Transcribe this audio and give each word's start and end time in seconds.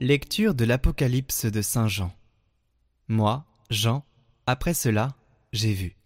Lecture 0.00 0.56
de 0.56 0.64
l'Apocalypse 0.64 1.44
de 1.44 1.62
Saint 1.62 1.86
Jean. 1.86 2.12
Moi, 3.06 3.46
Jean, 3.70 4.04
après 4.44 4.74
cela, 4.74 5.14
j'ai 5.52 5.72
vu. 5.72 5.96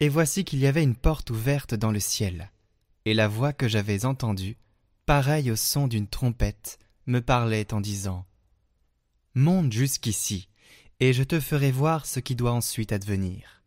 Et 0.00 0.08
voici 0.08 0.42
qu'il 0.42 0.58
y 0.58 0.66
avait 0.66 0.82
une 0.82 0.96
porte 0.96 1.28
ouverte 1.28 1.74
dans 1.74 1.92
le 1.92 2.00
ciel, 2.00 2.50
et 3.04 3.12
la 3.12 3.28
voix 3.28 3.52
que 3.52 3.68
j'avais 3.68 4.06
entendue, 4.06 4.56
pareille 5.04 5.50
au 5.50 5.56
son 5.56 5.86
d'une 5.86 6.08
trompette, 6.08 6.78
me 7.06 7.20
parlait 7.20 7.74
en 7.74 7.82
disant 7.82 8.24
Monte 9.34 9.70
jusqu'ici, 9.70 10.48
et 10.98 11.12
je 11.12 11.22
te 11.22 11.40
ferai 11.40 11.70
voir 11.70 12.06
ce 12.06 12.20
qui 12.20 12.34
doit 12.34 12.52
ensuite 12.52 12.90
advenir. 12.90 13.62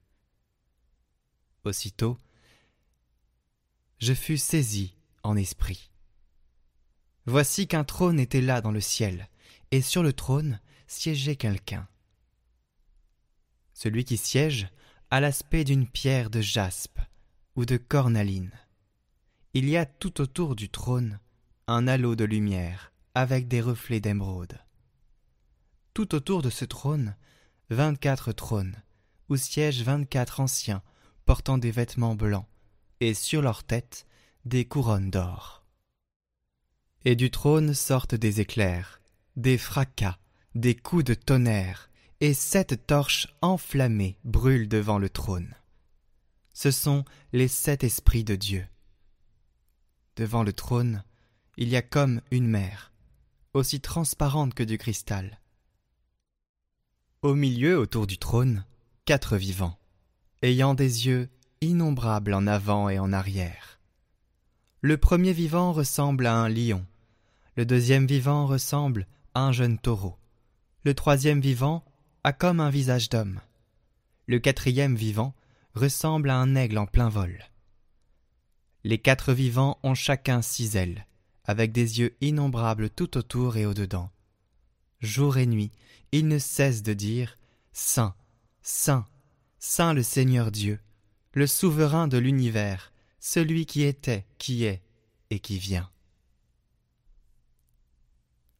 Aussitôt, 1.63 2.17
je 3.99 4.15
fus 4.15 4.39
saisi 4.39 4.95
en 5.21 5.35
esprit. 5.35 5.91
Voici 7.27 7.67
qu'un 7.67 7.83
trône 7.83 8.19
était 8.19 8.41
là 8.41 8.59
dans 8.59 8.71
le 8.71 8.81
ciel, 8.81 9.29
et 9.73 9.81
sur 9.81 10.03
le 10.03 10.13
trône 10.13 10.59
siégeait 10.85 11.35
quelqu'un. 11.35 11.87
Celui 13.73 14.05
qui 14.05 14.17
siège 14.17 14.67
a 15.09 15.19
l'aspect 15.19 15.63
d'une 15.63 15.87
pierre 15.87 16.29
de 16.29 16.41
jaspe 16.41 16.99
ou 17.55 17.65
de 17.65 17.77
cornaline. 17.77 18.51
Il 19.55 19.67
y 19.67 19.75
a 19.75 19.87
tout 19.87 20.21
autour 20.21 20.55
du 20.55 20.69
trône 20.69 21.19
un 21.65 21.87
halo 21.87 22.15
de 22.15 22.23
lumière 22.23 22.91
avec 23.15 23.47
des 23.47 23.61
reflets 23.61 23.99
d'émeraude. 23.99 24.59
Tout 25.95 26.13
autour 26.13 26.43
de 26.43 26.51
ce 26.51 26.65
trône, 26.65 27.15
vingt-quatre 27.71 28.31
trônes, 28.31 28.75
où 29.27 29.37
siègent 29.37 29.81
vingt-quatre 29.81 30.39
anciens 30.39 30.83
portant 31.25 31.57
des 31.57 31.71
vêtements 31.71 32.13
blancs, 32.13 32.45
et 32.99 33.15
sur 33.15 33.41
leurs 33.41 33.63
têtes 33.63 34.05
des 34.45 34.65
couronnes 34.65 35.09
d'or. 35.09 35.65
Et 37.05 37.15
du 37.15 37.31
trône 37.31 37.73
sortent 37.73 38.13
des 38.13 38.39
éclairs, 38.39 38.99
des 39.35 39.57
fracas, 39.57 40.17
des 40.55 40.75
coups 40.75 41.03
de 41.03 41.13
tonnerre, 41.13 41.89
et 42.19 42.33
sept 42.33 42.85
torches 42.87 43.27
enflammées 43.41 44.17
brûlent 44.23 44.69
devant 44.69 44.97
le 44.97 45.09
trône. 45.09 45.55
Ce 46.53 46.71
sont 46.71 47.03
les 47.33 47.47
sept 47.47 47.83
esprits 47.83 48.23
de 48.23 48.35
Dieu. 48.35 48.65
Devant 50.15 50.43
le 50.43 50.53
trône, 50.53 51.03
il 51.57 51.69
y 51.69 51.75
a 51.75 51.81
comme 51.81 52.21
une 52.31 52.47
mer, 52.47 52.93
aussi 53.53 53.81
transparente 53.81 54.53
que 54.53 54.63
du 54.63 54.77
cristal. 54.77 55.39
Au 57.23 57.35
milieu, 57.35 57.77
autour 57.77 58.05
du 58.05 58.17
trône, 58.17 58.65
quatre 59.05 59.37
vivants, 59.37 59.77
ayant 60.43 60.75
des 60.75 61.07
yeux 61.07 61.29
innombrables 61.61 62.33
en 62.33 62.47
avant 62.47 62.89
et 62.89 62.99
en 62.99 63.11
arrière. 63.11 63.79
Le 64.81 64.97
premier 64.97 65.33
vivant 65.33 65.73
ressemble 65.73 66.27
à 66.27 66.35
un 66.35 66.49
lion, 66.49 66.85
le 67.55 67.65
deuxième 67.65 68.07
vivant 68.07 68.47
ressemble 68.47 69.07
un 69.35 69.51
jeune 69.51 69.79
taureau, 69.79 70.17
le 70.83 70.93
troisième 70.93 71.41
vivant 71.41 71.83
a 72.23 72.33
comme 72.33 72.59
un 72.59 72.69
visage 72.69 73.09
d'homme. 73.09 73.39
Le 74.27 74.39
quatrième 74.39 74.95
vivant 74.95 75.33
ressemble 75.75 76.29
à 76.29 76.37
un 76.37 76.55
aigle 76.55 76.77
en 76.77 76.85
plein 76.85 77.09
vol. 77.09 77.43
Les 78.83 78.97
quatre 78.97 79.33
vivants 79.33 79.79
ont 79.83 79.95
chacun 79.95 80.41
six 80.41 80.75
ailes, 80.75 81.07
avec 81.45 81.71
des 81.71 81.99
yeux 81.99 82.15
innombrables 82.21 82.89
tout 82.89 83.17
autour 83.17 83.57
et 83.57 83.65
au-dedans. 83.65 84.11
Jour 84.99 85.37
et 85.37 85.45
nuit, 85.45 85.71
ils 86.11 86.27
ne 86.27 86.37
cessent 86.37 86.83
de 86.83 86.93
dire 86.93 87.37
Saint, 87.71 88.15
Saint, 88.61 89.07
Saint 89.59 89.93
le 89.93 90.03
Seigneur 90.03 90.51
Dieu, 90.51 90.79
le 91.33 91.47
souverain 91.47 92.07
de 92.07 92.17
l'univers, 92.17 92.91
celui 93.19 93.65
qui 93.65 93.83
était, 93.83 94.25
qui 94.37 94.65
est 94.65 94.81
et 95.29 95.39
qui 95.39 95.57
vient. 95.57 95.89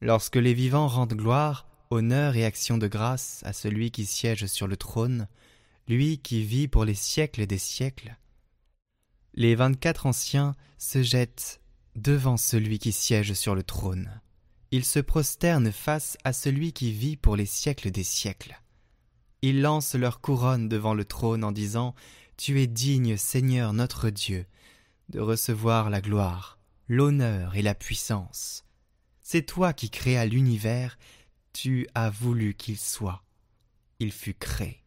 Lorsque 0.03 0.35
les 0.35 0.53
vivants 0.53 0.89
rendent 0.89 1.13
gloire, 1.13 1.65
honneur 1.89 2.35
et 2.35 2.43
action 2.43 2.77
de 2.77 2.89
grâce 2.89 3.39
à 3.45 3.53
celui 3.53 3.89
qui 3.89 4.05
siège 4.05 4.47
sur 4.47 4.67
le 4.67 4.75
trône, 4.75 5.29
lui 5.87 6.17
qui 6.17 6.43
vit 6.43 6.67
pour 6.67 6.83
les 6.83 6.93
siècles 6.93 7.47
des 7.47 7.57
siècles. 7.57 8.17
Les 9.33 9.55
vingt-quatre 9.55 10.05
anciens 10.05 10.55
se 10.77 11.01
jettent 11.01 11.61
devant 11.95 12.35
celui 12.35 12.79
qui 12.79 12.91
siège 12.91 13.31
sur 13.31 13.55
le 13.55 13.63
trône. 13.63 14.19
Ils 14.71 14.83
se 14.83 14.99
prosternent 14.99 15.71
face 15.71 16.17
à 16.25 16.33
celui 16.33 16.73
qui 16.73 16.91
vit 16.91 17.15
pour 17.15 17.37
les 17.37 17.45
siècles 17.45 17.89
des 17.89 18.03
siècles. 18.03 18.61
Ils 19.41 19.61
lancent 19.61 19.95
leur 19.95 20.19
couronne 20.19 20.67
devant 20.67 20.95
le 20.95 21.05
trône 21.05 21.45
en 21.45 21.53
disant 21.53 21.95
Tu 22.35 22.61
es 22.61 22.67
digne, 22.67 23.15
Seigneur 23.15 23.71
notre 23.71 24.09
Dieu, 24.09 24.47
de 25.07 25.21
recevoir 25.21 25.89
la 25.89 26.01
gloire, 26.01 26.59
l'honneur 26.89 27.55
et 27.55 27.61
la 27.61 27.73
puissance. 27.73 28.62
C'est 29.23 29.45
toi 29.45 29.73
qui 29.73 29.89
créas 29.89 30.25
l'univers 30.25 30.97
tu 31.53 31.87
as 31.93 32.09
voulu 32.09 32.55
qu'il 32.55 32.77
soit. 32.77 33.23
Il 33.99 34.11
fut 34.11 34.33
créé. 34.33 34.82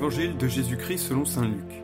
De 0.00 0.48
Jésus-Christ 0.48 1.08
selon 1.08 1.26
Saint 1.26 1.46
Luc. 1.46 1.82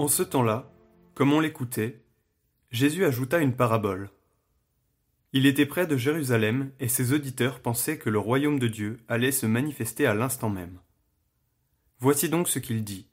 En 0.00 0.08
ce 0.08 0.24
temps-là, 0.24 0.68
comme 1.14 1.32
on 1.32 1.38
l'écoutait, 1.38 2.02
Jésus 2.72 3.04
ajouta 3.04 3.38
une 3.38 3.54
parabole. 3.54 4.10
Il 5.32 5.46
était 5.46 5.64
près 5.64 5.86
de 5.86 5.96
Jérusalem 5.96 6.72
et 6.80 6.88
ses 6.88 7.12
auditeurs 7.12 7.60
pensaient 7.60 7.98
que 7.98 8.10
le 8.10 8.18
royaume 8.18 8.58
de 8.58 8.66
Dieu 8.66 8.98
allait 9.06 9.30
se 9.30 9.46
manifester 9.46 10.06
à 10.06 10.14
l'instant 10.14 10.50
même. 10.50 10.80
Voici 12.00 12.28
donc 12.28 12.48
ce 12.48 12.58
qu'il 12.58 12.82
dit. 12.82 13.06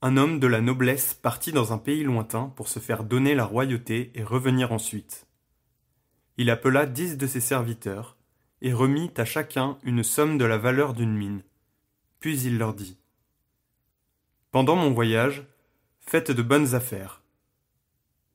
Un 0.00 0.16
homme 0.16 0.40
de 0.40 0.46
la 0.46 0.62
noblesse 0.62 1.12
partit 1.12 1.52
dans 1.52 1.74
un 1.74 1.78
pays 1.78 2.02
lointain 2.02 2.50
pour 2.56 2.68
se 2.68 2.78
faire 2.78 3.04
donner 3.04 3.34
la 3.34 3.44
royauté 3.44 4.10
et 4.14 4.24
revenir 4.24 4.72
ensuite. 4.72 5.26
Il 6.38 6.48
appela 6.48 6.86
dix 6.86 7.18
de 7.18 7.26
ses 7.26 7.40
serviteurs 7.40 8.16
et 8.62 8.72
remit 8.72 9.10
à 9.18 9.26
chacun 9.26 9.76
une 9.84 10.02
somme 10.02 10.38
de 10.38 10.46
la 10.46 10.56
valeur 10.56 10.94
d'une 10.94 11.14
mine 11.14 11.42
puis 12.22 12.40
il 12.42 12.56
leur 12.56 12.72
dit 12.72 12.96
Pendant 14.52 14.76
mon 14.76 14.92
voyage, 14.92 15.44
faites 15.98 16.30
de 16.30 16.40
bonnes 16.40 16.74
affaires. 16.74 17.20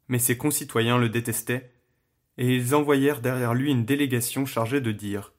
Mais 0.10 0.20
ses 0.20 0.38
concitoyens 0.38 0.98
le 0.98 1.10
détestaient, 1.10 1.72
et 2.38 2.54
ils 2.54 2.76
envoyèrent 2.76 3.22
derrière 3.22 3.54
lui 3.54 3.72
une 3.72 3.86
délégation 3.86 4.46
chargée 4.46 4.82
de 4.82 4.92
dire 4.92 5.32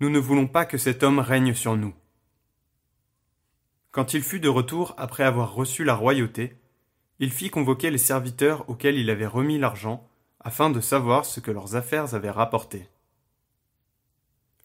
Nous 0.00 0.10
ne 0.10 0.18
voulons 0.18 0.48
pas 0.48 0.66
que 0.66 0.78
cet 0.78 1.04
homme 1.04 1.20
règne 1.20 1.54
sur 1.54 1.76
nous. 1.76 1.94
Quand 3.92 4.12
il 4.12 4.22
fut 4.22 4.40
de 4.40 4.48
retour 4.48 4.92
après 4.98 5.22
avoir 5.22 5.54
reçu 5.54 5.84
la 5.84 5.94
royauté, 5.94 6.56
il 7.20 7.30
fit 7.30 7.50
convoquer 7.50 7.90
les 7.90 7.98
serviteurs 7.98 8.68
auxquels 8.68 8.98
il 8.98 9.10
avait 9.10 9.26
remis 9.26 9.58
l'argent, 9.58 10.06
afin 10.40 10.70
de 10.70 10.80
savoir 10.80 11.24
ce 11.24 11.38
que 11.38 11.52
leurs 11.52 11.76
affaires 11.76 12.14
avaient 12.14 12.30
rapporté. 12.30 12.88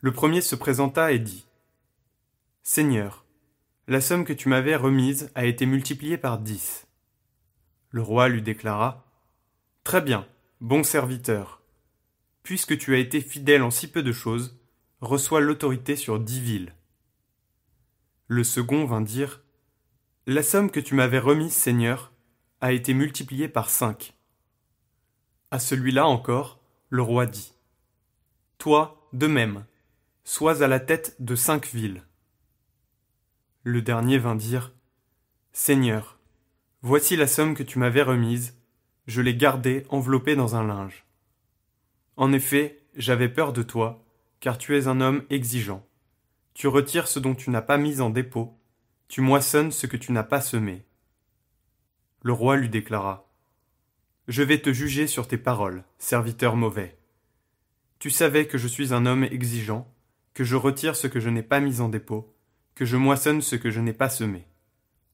Le 0.02 0.12
premier 0.12 0.42
se 0.42 0.56
présenta 0.56 1.12
et 1.12 1.20
dit 1.20 1.46
Seigneur, 2.64 3.26
la 3.88 4.02
somme 4.02 4.24
que 4.24 4.34
tu 4.34 4.48
m'avais 4.48 4.76
remise 4.76 5.32
a 5.34 5.46
été 5.46 5.66
multipliée 5.66 6.20
par 6.20 6.38
dix. 6.38 6.86
Le 7.90 8.04
roi 8.04 8.30
lui 8.30 8.44
déclara 8.44 9.04
Très 9.84 10.00
bien, 10.00 10.28
bon 10.62 10.84
serviteur. 10.84 11.64
Puisque 12.44 12.78
tu 12.78 12.94
as 12.94 13.00
été 13.00 13.20
fidèle 13.20 13.64
en 13.64 13.72
si 13.72 13.90
peu 13.90 14.04
de 14.04 14.12
choses, 14.12 14.60
reçois 15.02 15.42
l'autorité 15.42 15.96
sur 15.96 16.20
dix 16.20 16.40
villes. 16.40 16.76
Le 18.28 18.44
second 18.44 18.86
vint 18.86 19.02
dire 19.02 19.42
La 20.28 20.44
somme 20.44 20.70
que 20.70 20.80
tu 20.80 20.94
m'avais 20.94 21.20
remise, 21.20 21.54
Seigneur, 21.54 22.14
a 22.62 22.74
été 22.74 22.94
multipliée 22.94 23.50
par 23.50 23.72
cinq. 23.72 24.14
À 25.50 25.58
celui-là 25.58 26.06
encore, 26.06 26.62
le 26.90 27.02
roi 27.02 27.26
dit 27.26 27.54
Toi, 28.60 29.10
de 29.14 29.26
même, 29.26 29.66
sois 30.24 30.62
à 30.62 30.68
la 30.68 30.80
tête 30.80 31.16
de 31.20 31.36
cinq 31.36 31.68
villes. 31.68 32.04
Le 33.64 33.84
dernier 33.84 34.18
vint 34.18 34.34
dire 34.34 34.74
Seigneur, 35.54 36.18
voici 36.82 37.16
la 37.16 37.28
somme 37.28 37.54
que 37.54 37.62
tu 37.62 37.78
m'avais 37.78 38.02
remise, 38.02 38.58
je 39.06 39.22
l'ai 39.22 39.36
gardée 39.36 39.86
enveloppée 39.90 40.36
dans 40.36 40.56
un 40.56 40.66
linge. 40.66 41.06
En 42.18 42.34
effet, 42.34 42.80
j'avais 42.96 43.30
peur 43.30 43.54
de 43.54 43.62
toi, 43.62 44.04
car 44.40 44.58
tu 44.58 44.76
es 44.76 44.88
un 44.88 45.00
homme 45.00 45.24
exigeant. 45.30 45.86
Tu 46.56 46.68
retires 46.68 47.08
ce 47.08 47.20
dont 47.20 47.36
tu 47.36 47.52
n'as 47.52 47.62
pas 47.62 47.78
mis 47.78 48.02
en 48.02 48.10
dépôt, 48.10 48.58
tu 49.08 49.22
moissonnes 49.22 49.72
ce 49.72 49.86
que 49.86 49.98
tu 49.98 50.12
n'as 50.12 50.24
pas 50.24 50.42
semé. 50.42 50.84
Le 52.24 52.34
roi 52.34 52.58
lui 52.58 52.68
déclara 52.68 53.30
Je 54.28 54.42
vais 54.42 54.60
te 54.60 54.74
juger 54.74 55.06
sur 55.06 55.28
tes 55.28 55.38
paroles, 55.38 55.84
serviteur 56.00 56.56
mauvais. 56.56 56.98
Tu 58.00 58.10
savais 58.10 58.48
que 58.48 58.58
je 58.58 58.68
suis 58.68 58.92
un 58.92 59.06
homme 59.06 59.24
exigeant, 59.24 59.88
que 60.34 60.44
je 60.44 60.56
retire 60.56 60.96
ce 60.96 61.06
que 61.06 61.20
je 61.20 61.30
n'ai 61.30 61.44
pas 61.44 61.60
mis 61.60 61.80
en 61.80 61.90
dépôt, 61.90 62.36
que 62.76 62.86
je 62.86 62.98
moissonne 62.98 63.42
ce 63.42 63.56
que 63.56 63.70
je 63.70 63.80
n'ai 63.80 63.94
pas 63.94 64.10
semé. 64.10 64.46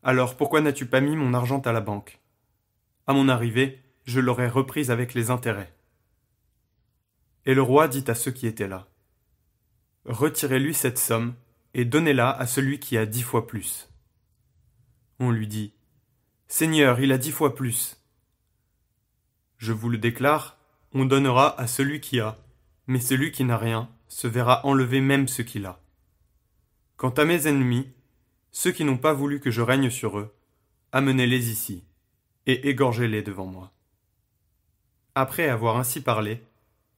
Alors 0.03 0.37
pourquoi 0.37 0.61
n'as-tu 0.61 0.85
pas 0.85 1.01
mis 1.01 1.15
mon 1.15 1.33
argent 1.33 1.59
à 1.61 1.71
la 1.71 1.81
banque? 1.81 2.19
À 3.07 3.13
mon 3.13 3.29
arrivée, 3.29 3.81
je 4.05 4.19
l'aurais 4.19 4.47
reprise 4.47 4.91
avec 4.91 5.13
les 5.13 5.31
intérêts. 5.31 5.73
Et 7.45 7.53
le 7.53 7.61
roi 7.61 7.87
dit 7.87 8.03
à 8.07 8.15
ceux 8.15 8.31
qui 8.31 8.47
étaient 8.47 8.67
là 8.67 8.87
Retirez-lui 10.05 10.73
cette 10.73 10.97
somme 10.97 11.35
et 11.73 11.85
donnez-la 11.85 12.29
à 12.31 12.47
celui 12.47 12.79
qui 12.79 12.97
a 12.97 13.05
dix 13.05 13.23
fois 13.23 13.47
plus. 13.47 13.89
On 15.19 15.31
lui 15.31 15.47
dit 15.47 15.73
Seigneur, 16.47 16.99
il 16.99 17.11
a 17.11 17.17
dix 17.17 17.31
fois 17.31 17.55
plus. 17.55 17.97
Je 19.57 19.73
vous 19.73 19.89
le 19.89 19.97
déclare, 19.97 20.57
on 20.93 21.05
donnera 21.05 21.59
à 21.59 21.67
celui 21.67 21.99
qui 21.99 22.19
a, 22.19 22.37
mais 22.87 22.99
celui 22.99 23.31
qui 23.31 23.43
n'a 23.43 23.57
rien 23.57 23.89
se 24.07 24.27
verra 24.27 24.65
enlever 24.65 25.01
même 25.01 25.27
ce 25.27 25.41
qu'il 25.41 25.65
a. 25.65 25.81
Quant 26.97 27.11
à 27.11 27.25
mes 27.25 27.47
ennemis, 27.47 27.93
ceux 28.51 28.71
qui 28.71 28.83
n'ont 28.83 28.97
pas 28.97 29.13
voulu 29.13 29.39
que 29.39 29.51
je 29.51 29.61
règne 29.61 29.91
sur 29.91 30.17
eux, 30.17 30.35
amenez-les 30.91 31.51
ici, 31.51 31.83
et 32.47 32.69
égorgez-les 32.69 33.21
devant 33.21 33.45
moi. 33.45 33.71
Après 35.13 35.47
avoir 35.47 35.77
ainsi 35.77 36.01
parlé, 36.01 36.41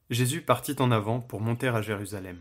Jésus 0.08 0.40
partit 0.40 0.74
en 0.78 0.90
avant 0.90 1.20
pour 1.20 1.42
monter 1.42 1.68
à 1.68 1.82
Jérusalem. 1.82 2.40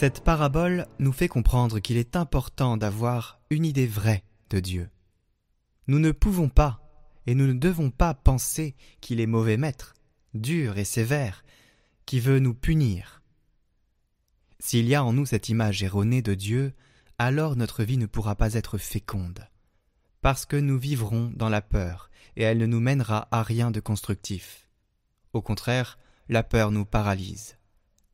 Cette 0.00 0.24
parabole 0.24 0.86
nous 0.98 1.12
fait 1.12 1.28
comprendre 1.28 1.78
qu'il 1.78 1.98
est 1.98 2.16
important 2.16 2.78
d'avoir 2.78 3.38
une 3.50 3.66
idée 3.66 3.86
vraie 3.86 4.24
de 4.48 4.58
Dieu. 4.58 4.88
Nous 5.88 5.98
ne 5.98 6.10
pouvons 6.10 6.48
pas 6.48 6.80
et 7.26 7.34
nous 7.34 7.46
ne 7.46 7.52
devons 7.52 7.90
pas 7.90 8.14
penser 8.14 8.76
qu'il 9.02 9.20
est 9.20 9.26
mauvais 9.26 9.58
maître, 9.58 9.92
dur 10.32 10.78
et 10.78 10.86
sévère, 10.86 11.44
qui 12.06 12.18
veut 12.18 12.38
nous 12.38 12.54
punir. 12.54 13.20
S'il 14.58 14.88
y 14.88 14.94
a 14.94 15.04
en 15.04 15.12
nous 15.12 15.26
cette 15.26 15.50
image 15.50 15.82
erronée 15.82 16.22
de 16.22 16.32
Dieu, 16.32 16.72
alors 17.18 17.54
notre 17.54 17.84
vie 17.84 17.98
ne 17.98 18.06
pourra 18.06 18.36
pas 18.36 18.54
être 18.54 18.78
féconde, 18.78 19.46
parce 20.22 20.46
que 20.46 20.56
nous 20.56 20.78
vivrons 20.78 21.30
dans 21.36 21.50
la 21.50 21.60
peur, 21.60 22.10
et 22.36 22.42
elle 22.44 22.56
ne 22.56 22.64
nous 22.64 22.80
mènera 22.80 23.28
à 23.30 23.42
rien 23.42 23.70
de 23.70 23.80
constructif. 23.80 24.66
Au 25.34 25.42
contraire, 25.42 25.98
la 26.30 26.42
peur 26.42 26.70
nous 26.70 26.86
paralyse, 26.86 27.58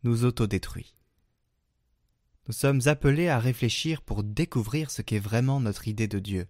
nous 0.03 0.25
autodétruit. 0.25 0.96
Nous 2.49 2.55
sommes 2.55 2.83
appelés 2.87 3.29
à 3.29 3.41
réfléchir 3.41 4.03
pour 4.03 4.23
découvrir 4.23 4.91
ce 4.91 5.03
qu'est 5.03 5.19
vraiment 5.19 5.59
notre 5.59 5.89
idée 5.89 6.07
de 6.07 6.21
Dieu. 6.21 6.47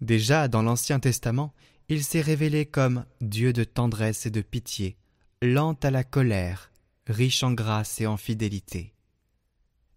Déjà 0.00 0.48
dans 0.48 0.62
l'Ancien 0.62 0.98
Testament, 0.98 1.52
il 1.88 2.02
s'est 2.02 2.22
révélé 2.22 2.64
comme 2.64 3.04
Dieu 3.20 3.52
de 3.52 3.64
tendresse 3.64 4.24
et 4.24 4.30
de 4.30 4.40
pitié, 4.40 4.96
lent 5.42 5.76
à 5.82 5.90
la 5.90 6.04
colère, 6.04 6.72
riche 7.06 7.42
en 7.42 7.52
grâce 7.52 8.00
et 8.00 8.06
en 8.06 8.16
fidélité. 8.16 8.94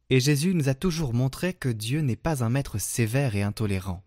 Et 0.09 0.19
Jésus 0.19 0.53
nous 0.53 0.67
a 0.67 0.73
toujours 0.73 1.13
montré 1.13 1.53
que 1.53 1.69
Dieu 1.69 2.01
n'est 2.01 2.17
pas 2.17 2.43
un 2.43 2.49
maître 2.49 2.77
sévère 2.77 3.35
et 3.35 3.43
intolérant, 3.43 4.03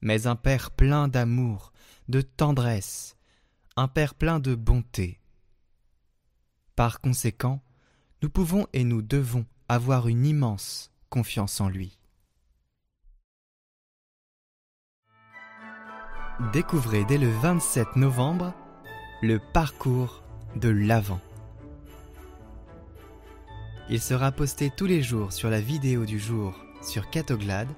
mais 0.00 0.26
un 0.26 0.34
Père 0.36 0.72
plein 0.72 1.06
d'amour, 1.06 1.72
de 2.08 2.22
tendresse, 2.22 3.16
un 3.76 3.86
Père 3.86 4.14
plein 4.14 4.40
de 4.40 4.56
bonté. 4.56 5.20
Par 6.74 7.00
conséquent, 7.00 7.62
nous 8.22 8.30
pouvons 8.30 8.66
et 8.72 8.82
nous 8.82 9.02
devons 9.02 9.46
avoir 9.68 10.08
une 10.08 10.24
immense 10.26 10.90
confiance 11.10 11.60
en 11.60 11.68
lui. 11.68 11.98
Découvrez 16.52 17.04
dès 17.04 17.18
le 17.18 17.30
27 17.30 17.96
novembre 17.96 18.52
le 19.22 19.38
parcours 19.38 20.22
de 20.54 20.68
l'Avent. 20.68 21.20
Il 23.88 24.00
sera 24.00 24.32
posté 24.32 24.70
tous 24.76 24.86
les 24.86 25.02
jours 25.02 25.32
sur 25.32 25.48
la 25.48 25.60
vidéo 25.60 26.04
du 26.04 26.18
jour 26.18 26.54
sur 26.82 27.08
Catoglade, 27.08 27.72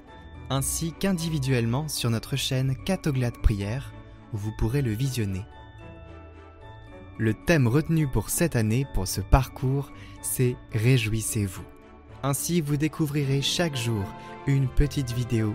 ainsi 0.50 0.92
qu'individuellement 0.92 1.88
sur 1.88 2.10
notre 2.10 2.36
chaîne 2.36 2.76
Catoglade 2.84 3.38
Prière, 3.42 3.92
où 4.32 4.36
vous 4.38 4.52
pourrez 4.58 4.82
le 4.82 4.92
visionner. 4.92 5.44
Le 7.16 7.34
thème 7.34 7.66
retenu 7.66 8.06
pour 8.08 8.30
cette 8.30 8.56
année, 8.56 8.86
pour 8.94 9.08
ce 9.08 9.20
parcours, 9.20 9.90
c'est 10.22 10.56
Réjouissez-vous. 10.72 11.77
Ainsi, 12.22 12.60
vous 12.60 12.76
découvrirez 12.76 13.42
chaque 13.42 13.76
jour 13.76 14.04
une 14.46 14.68
petite 14.68 15.12
vidéo 15.12 15.54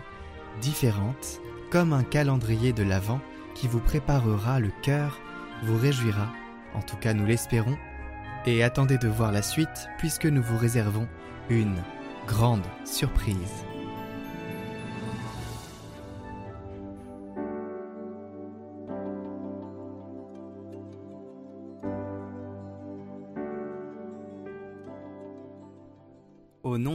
différente, 0.62 1.42
comme 1.72 1.94
un 1.94 2.04
calendrier 2.04 2.74
de 2.74 2.84
l'Avent 2.84 3.20
qui 3.56 3.68
vous 3.68 3.80
préparera 3.80 4.60
le 4.60 4.72
cœur, 4.82 5.20
vous 5.64 5.78
réjouira, 5.78 6.32
en 6.74 6.82
tout 6.82 6.98
cas 6.98 7.14
nous 7.14 7.26
l'espérons, 7.26 7.78
et 8.46 8.64
attendez 8.64 8.98
de 8.98 9.08
voir 9.08 9.32
la 9.32 9.42
suite 9.42 9.88
puisque 9.98 10.26
nous 10.26 10.42
vous 10.42 10.58
réservons 10.58 11.08
une 11.50 11.82
grande 12.28 12.66
surprise. 12.86 13.66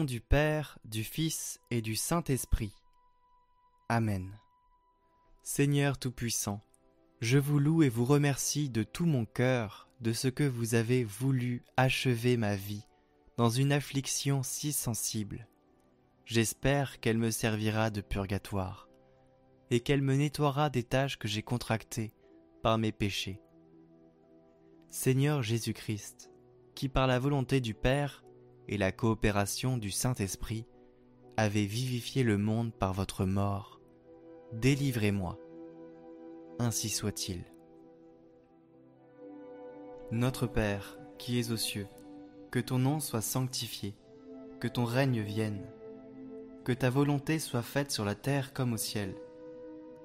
Du 0.09 0.23
Père, 0.23 0.79
du 0.87 1.05
Fils 1.05 1.61
et 1.71 1.83
du 1.83 1.95
Saint-Esprit. 1.95 2.73
Amen. 3.91 4.39
Seigneur 5.43 5.99
Tout-Puissant, 5.99 6.63
je 7.21 7.37
vous 7.37 7.59
loue 7.59 7.83
et 7.83 7.91
vous 7.91 8.07
remercie 8.07 8.71
de 8.71 8.85
tout 8.85 9.05
mon 9.05 9.27
cœur 9.27 9.91
de 10.01 10.15
ce 10.15 10.29
que 10.29 10.45
vous 10.45 10.75
avez 10.75 11.05
voulu 11.05 11.63
achever 11.77 12.39
ma 12.39 12.57
vie 12.57 12.87
dans 13.37 13.51
une 13.51 13.71
affliction 13.71 14.43
si 14.43 14.73
sensible. 14.73 15.47
J'espère 16.25 17.01
qu'elle 17.01 17.19
me 17.19 17.31
servira 17.31 17.91
de 17.91 18.01
purgatoire 18.01 18.89
et 19.71 19.81
qu'elle 19.81 20.01
me 20.01 20.15
nettoiera 20.15 20.71
des 20.71 20.85
tâches 20.85 21.19
que 21.19 21.29
j'ai 21.29 21.43
contractées 21.43 22.15
par 22.63 22.79
mes 22.79 22.93
péchés. 22.93 23.43
Seigneur 24.89 25.43
Jésus-Christ, 25.43 26.31
qui 26.75 26.89
par 26.89 27.07
la 27.07 27.19
volonté 27.19 27.61
du 27.61 27.75
Père 27.75 28.25
et 28.69 28.77
la 28.77 28.93
coopération 28.93 29.79
du 29.79 29.91
Saint-Esprit 29.91 30.67
avez 31.37 31.67
vivifié 31.67 32.23
le 32.23 32.37
monde 32.37 32.73
par 32.73 32.93
votre 32.93 33.25
mort. 33.25 33.81
Délivrez-moi. 34.53 35.39
Ainsi 36.59 36.89
soit-il. 36.89 37.45
Notre 40.11 40.47
Père, 40.47 40.99
qui 41.19 41.39
es 41.39 41.51
aux 41.51 41.57
cieux, 41.57 41.87
que 42.51 42.59
ton 42.59 42.79
nom 42.79 43.01
soit 43.01 43.23
sanctifié, 43.23 43.95
que 44.61 44.69
ton 44.69 44.85
règne 44.85 45.21
vienne, 45.21 45.65
que 46.65 46.73
ta 46.73 46.91
volonté 46.91 47.39
soit 47.39 47.63
faite 47.63 47.91
sur 47.91 48.05
la 48.05 48.15
terre 48.15 48.53
comme 48.53 48.73
au 48.73 48.77
ciel. 48.77 49.15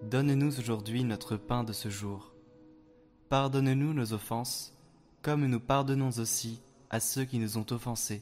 Donne-nous 0.04 0.60
aujourd'hui 0.60 1.04
notre 1.04 1.38
pain 1.38 1.64
de 1.64 1.74
ce 1.74 1.90
jour. 1.90 2.34
Pardonne-nous 3.30 3.94
nos 3.94 4.14
offenses, 4.14 4.78
comme 5.22 5.46
nous 5.46 5.60
pardonnons 5.60 6.12
aussi 6.20 6.62
à 6.90 7.00
ceux 7.00 7.26
qui 7.26 7.40
nous 7.40 7.58
ont 7.58 7.66
offensés. 7.72 8.22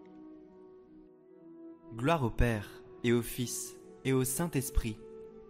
Gloire 1.95 2.23
au 2.23 2.29
Père, 2.29 2.69
et 3.03 3.11
au 3.11 3.21
Fils, 3.21 3.75
et 4.05 4.13
au 4.13 4.23
Saint-Esprit, 4.23 4.97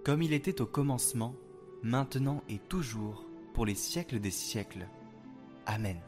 comme 0.04 0.24
il 0.24 0.34
était 0.34 0.60
au 0.60 0.66
commencement, 0.66 1.36
maintenant 1.84 2.44
et 2.50 2.58
toujours, 2.58 3.26
pour 3.54 3.66
les 3.66 3.76
siècles 3.76 4.20
des 4.20 4.32
siècles. 4.32 4.88
Amen. 5.68 6.00